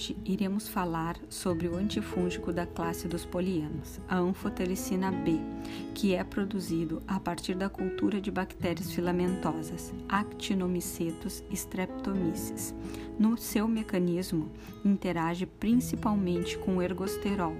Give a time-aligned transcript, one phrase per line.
[0.00, 5.38] Hoje iremos falar sobre o antifúngico da classe dos polianos, a anfotericina B,
[5.94, 12.74] que é produzido a partir da cultura de bactérias filamentosas, Actinomicetus streptomyces.
[13.18, 14.50] No seu mecanismo,
[14.82, 17.54] interage principalmente com ergosterol,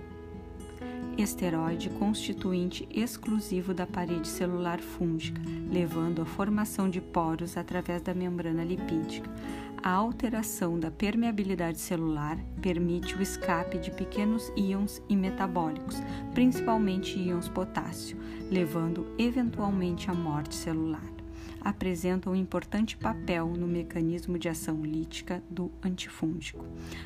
[1.23, 5.41] esteroide constituinte exclusivo da parede celular fúngica,
[5.71, 9.31] levando à formação de poros através da membrana lipídica.
[9.83, 15.97] A alteração da permeabilidade celular permite o escape de pequenos íons e metabólicos,
[16.35, 18.19] principalmente íons potássio,
[18.51, 21.20] levando eventualmente à morte celular
[21.61, 26.65] apresentam um importante papel no mecanismo de ação lítica do antifúngico.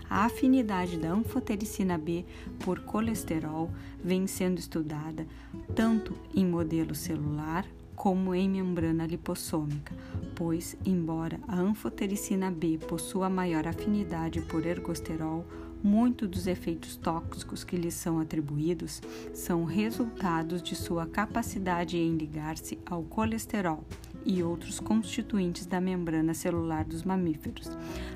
[0.08, 2.24] A afinidade da anfotericina B
[2.64, 3.70] por colesterol
[4.02, 5.26] vem sendo estudada
[5.74, 9.94] tanto em modelo celular como em membrana lipossômica,
[10.34, 15.46] pois, embora a anfotericina B possua maior afinidade por ergosterol,
[15.82, 22.78] muitos dos efeitos tóxicos que lhe são atribuídos são resultados de sua capacidade em ligar-se
[22.86, 23.84] ao colesterol
[24.24, 27.70] e outros constituintes da membrana celular dos mamíferos.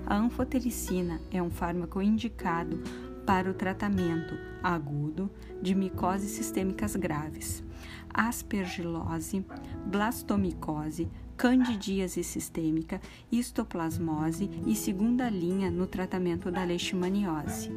[0.07, 2.81] A anfotericina é um fármaco indicado
[3.27, 7.63] para o tratamento agudo de micoses sistêmicas graves,
[8.13, 9.45] aspergilose,
[9.87, 13.01] blastomicose, candidíase sistêmica,
[13.31, 17.71] histoplasmose e segunda linha no tratamento da leishmaniose.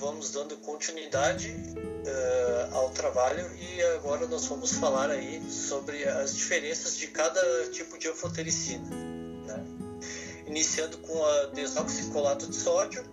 [0.00, 6.96] Vamos dando continuidade uh, ao trabalho e agora nós vamos falar aí sobre as diferenças
[6.96, 9.10] de cada tipo de anfotericina
[10.50, 13.04] iniciando com a desoxicolato de sódio,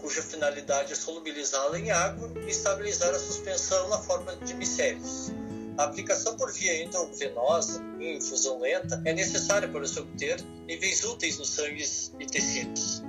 [0.00, 5.32] cuja finalidade é solubilizá-la em água e estabilizar a suspensão na forma de micélios.
[5.76, 11.38] A aplicação por via endovenosa, em infusão lenta, é necessária para se obter níveis úteis
[11.38, 13.02] nos sangues e tecidos.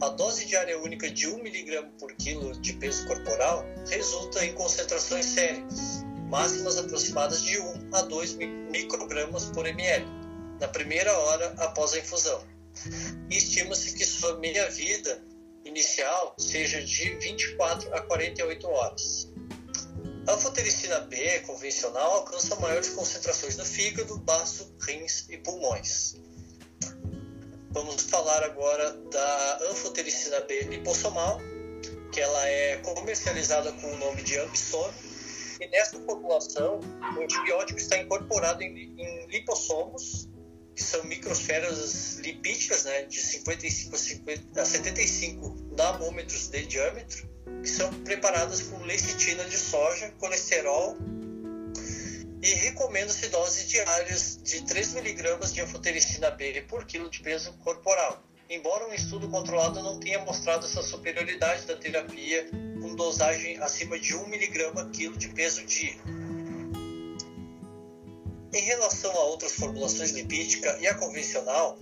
[0.00, 5.26] A dose diária única de 1 mg por quilo de peso corporal resulta em concentrações
[5.26, 10.06] séricas, máximas aproximadas de 1 a 2 microgramas por ml,
[10.58, 12.50] na primeira hora após a infusão
[13.30, 15.22] estima-se que sua meia-vida
[15.64, 19.32] inicial seja de 24 a 48 horas.
[20.26, 26.16] A anfotericina B convencional alcança maiores concentrações no fígado, baço, rins e pulmões.
[27.72, 31.40] Vamos falar agora da anfotericina B lipossomal,
[32.12, 34.92] que ela é comercializada com o nome de Ambisome,
[35.60, 36.80] e nessa formulação
[37.16, 40.28] o antibiótico está incorporado em, em lipossomos
[40.74, 47.28] que são microsferas lipídicas né, de 55 a, 50, a 75 nanômetros de diâmetro,
[47.62, 50.96] que são preparadas com lecitina de soja, colesterol
[52.42, 58.22] e recomenda-se doses diárias de 3 mg de anfotericina B por quilo de peso corporal.
[58.48, 62.48] Embora um estudo controlado não tenha mostrado essa superioridade da terapia
[62.80, 65.94] com dosagem acima de 1 mg quilo de peso dia.
[68.52, 71.78] Em relação a outras formulações lipídica e a convencional,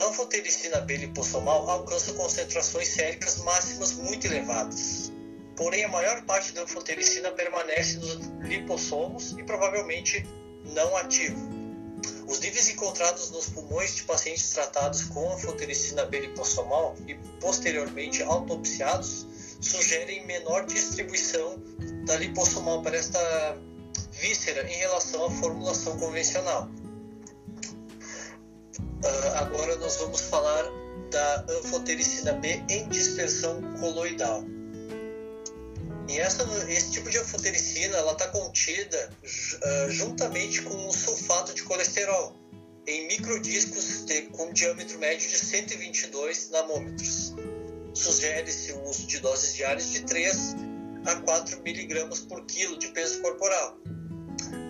[0.00, 5.11] a anfotericina B liposomal alcança concentrações séricas máximas muito elevadas.
[5.56, 8.18] Porém, a maior parte da anfotericina permanece nos
[8.48, 10.26] lipossomos e provavelmente
[10.64, 11.50] não ativo.
[12.26, 19.26] Os níveis encontrados nos pulmões de pacientes tratados com anfotericina B liposomal e posteriormente autopsiados
[19.60, 21.62] sugerem menor distribuição
[22.06, 23.20] da liposomal para esta
[24.12, 26.68] víscera em relação à formulação convencional.
[28.78, 30.64] Uh, agora nós vamos falar
[31.10, 34.44] da anfotericina B em dispersão coloidal.
[36.08, 42.36] E essa, esse tipo de anfotericina está contida uh, juntamente com o sulfato de colesterol
[42.86, 47.34] em microdiscos de, com diâmetro médio de 122 nanômetros.
[47.94, 50.56] Sugere-se o uso de doses diárias de 3
[51.06, 53.78] a 4 miligramas por quilo de peso corporal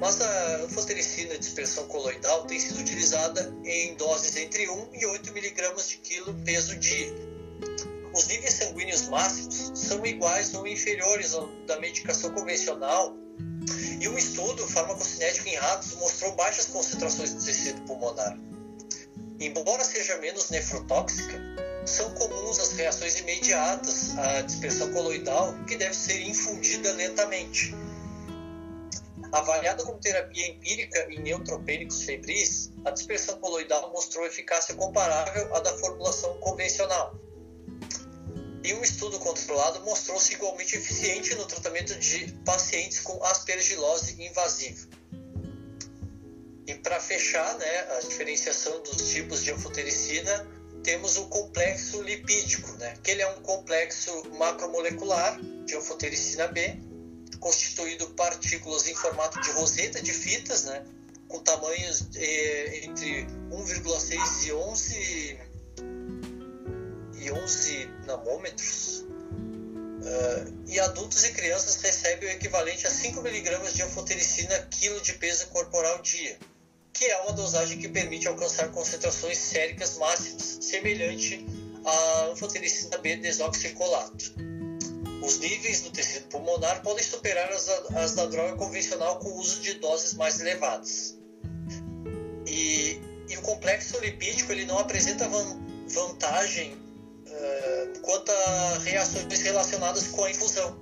[0.03, 5.31] mas a anfotericina de dispersão coloidal tem sido utilizada em doses entre 1 e 8
[5.31, 7.32] mg de quilo peso dia.
[8.15, 13.17] Os níveis sanguíneos máximos são iguais ou inferiores ao da medicação convencional
[14.01, 18.39] e um estudo farmacocinético em ratos mostrou baixas concentrações de tecido pulmonar.
[19.41, 21.41] Embora seja menos nefrotóxica,
[21.87, 27.75] são comuns as reações imediatas à dispersão coloidal que deve ser infundida lentamente.
[29.33, 35.77] Avaliada como terapia empírica em neutropênicos febris, a dispersão coloidal mostrou eficácia comparável à da
[35.79, 37.22] formulação convencional.
[38.65, 44.87] E um estudo controlado mostrou-se igualmente eficiente no tratamento de pacientes com aspergilose invasiva.
[46.67, 50.49] E para fechar né, a diferenciação dos tipos de anfotericina,
[50.85, 56.77] temos o complexo lipídico, né, que ele é um complexo macromolecular de anfotericina B,
[57.41, 60.85] constituído partículas em formato de roseta de fitas, né,
[61.27, 65.52] com tamanhos eh, entre 1,6 e 11
[67.23, 69.05] e 11 nanômetros.
[70.03, 75.13] Uh, e adultos e crianças recebem o equivalente a 5 mg de anfotericina quilo de
[75.13, 76.37] peso corporal dia,
[76.93, 81.47] que é uma dosagem que permite alcançar concentrações séricas máximas, semelhante
[81.85, 84.35] à anfotericina B desoxicolato.
[85.23, 89.61] Os níveis do tecido pulmonar podem superar as, as da droga convencional com o uso
[89.61, 91.17] de doses mais elevadas.
[92.45, 96.77] E, e o complexo lipídico ele não apresenta van, vantagem
[97.33, 100.79] uh, quanto a reações relacionadas com a infusão,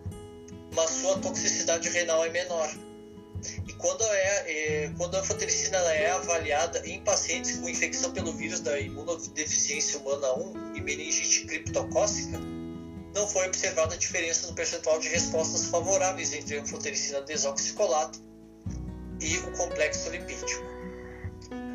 [0.75, 2.71] mas sua toxicidade renal é menor.
[3.67, 8.61] E quando, é, é, quando a anfotericina é avaliada em pacientes com infecção pelo vírus
[8.61, 12.39] da imunodeficiência humana 1 e meningite criptocócica,
[13.15, 18.21] não foi observada diferença no percentual de respostas favoráveis entre a anfotericina desoxicolato
[19.21, 20.63] e o complexo lipídico.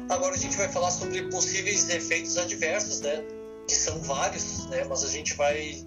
[0.09, 3.23] Agora a gente vai falar sobre possíveis efeitos adversos, né?
[3.67, 4.83] Que são vários, né?
[4.83, 5.85] Mas a gente vai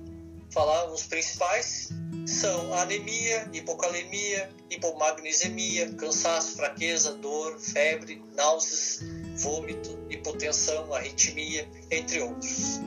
[0.50, 1.90] falar os principais
[2.26, 9.00] são anemia, hipocalemia, hipomagnesemia, cansaço, fraqueza, dor, febre, náuseas,
[9.36, 12.80] vômito, hipotensão, arritmia, entre outros.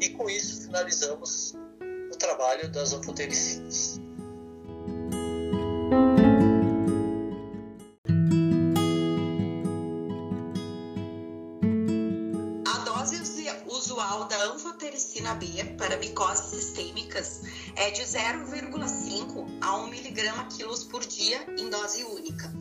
[0.00, 1.54] E com isso finalizamos
[2.20, 3.98] trabalho das anfotericinas.
[15.00, 17.40] Anfotericina B para micoses sistêmicas
[17.76, 22.52] é de 0,5 a 1 mg quilos por dia em dose única.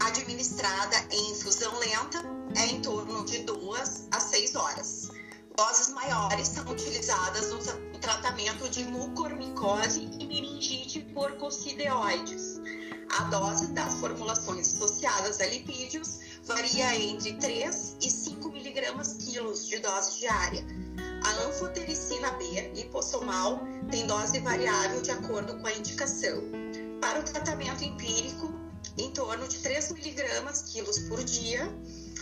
[0.00, 2.22] Administrada em infusão lenta
[2.56, 5.10] é em torno de 2 a 6 horas.
[5.56, 12.60] Doses maiores são utilizadas no tratamento de mucormicose e meningite por coccidioides.
[13.18, 19.78] A dose das formulações associadas a lipídios varia entre 3 e 5 miligramas quilos de
[19.78, 20.85] dose diária.
[21.26, 23.58] A anfotericina B lipossomal
[23.90, 26.40] tem dose variável de acordo com a indicação.
[27.00, 28.54] Para o tratamento empírico,
[28.96, 31.68] em torno de 3 miligramas quilos por dia.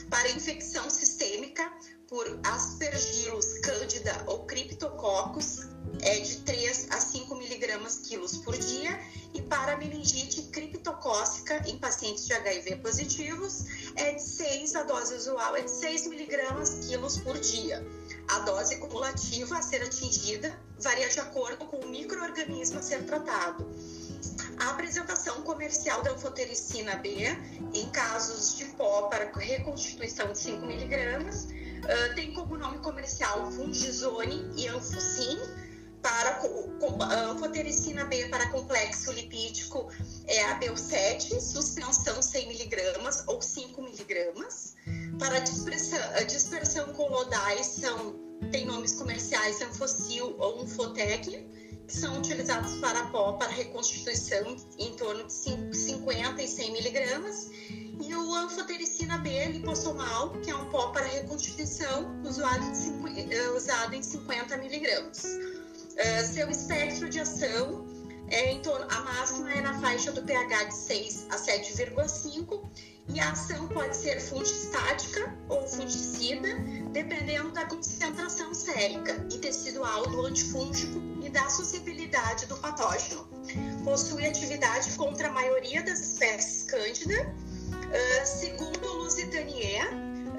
[0.08, 1.70] Para infecção sistêmica,
[2.08, 5.66] por aspergillus cândida ou criptococcus
[6.00, 8.98] é de 3 a 5 miligramas quilos por dia
[9.34, 13.64] e para meningite criptocócica em pacientes de HIV positivos
[13.96, 17.84] é de 6, a dose usual é de 6 miligramas quilos por dia.
[18.28, 23.68] A dose cumulativa a ser atingida varia de acordo com o microorganismo a ser tratado.
[24.58, 27.26] A apresentação comercial da anfotericina B
[27.74, 31.48] em casos de pó para reconstituição de 5 miligramas
[31.84, 35.38] Uh, tem como nome comercial Fungizone e Anfusin,
[36.00, 36.40] para
[37.30, 39.90] anfotericina B para complexo lipídico
[40.26, 44.32] é a BEL7, suspensão 100 mg ou 5 mg.
[45.18, 51.46] Para dispersão, dispersão com lodais são, tem nomes comerciais Anfocil ou Anfotec,
[51.86, 57.50] que são utilizados para pó para reconstituição em torno de 50 e 100 miligramas
[58.00, 63.94] e o anfotericina B lipossomal, que é um pó para reconstituição usado, de, eh, usado
[63.94, 65.24] em 50 miligramas.
[65.24, 67.86] Uh, seu espectro de ação
[68.28, 72.62] é em torno, a máxima é na faixa do pH de 6 a 7,5
[73.08, 76.48] e a ação pode ser fungistática ou fungicida,
[76.90, 83.28] dependendo da concentração sérica e tecidual do antifúngico e da suscetibilidade do patógeno.
[83.84, 87.34] Possui atividade contra a maioria das espécies cândida
[87.94, 89.88] Uh, segundo Lusitanier,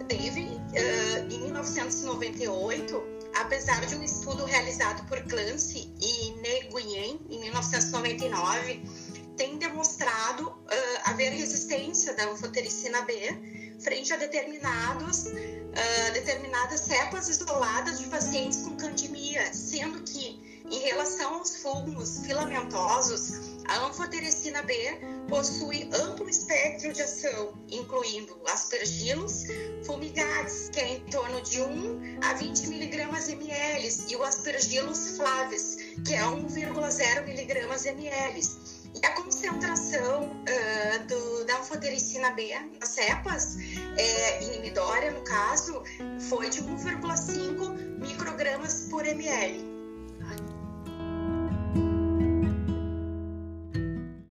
[0.07, 6.31] David, uh, em 1998, apesar de um estudo realizado por Clancy e
[6.69, 8.83] Nguyen em 1999,
[9.37, 10.65] tem demonstrado uh,
[11.05, 18.77] haver resistência da anfotericina B frente a determinados, uh, determinadas cepas isoladas de pacientes com
[18.77, 24.73] candemia, sendo que, em relação aos fungos filamentosos, a anfotericina B
[25.27, 29.45] possui amplo espectro de ação, incluindo aspergilos,
[29.85, 35.77] fumigates, que é em torno de 1 a 20 mg ml, e o aspergilos flavis,
[36.05, 38.41] que é 1,0 mg ml.
[38.95, 43.57] E a concentração uh, do, da anfotericina B nas cepas,
[43.97, 45.83] é, inibidória no caso,
[46.29, 49.74] foi de 1,5 microgramas por ml.